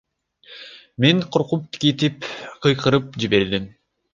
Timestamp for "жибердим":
3.25-3.73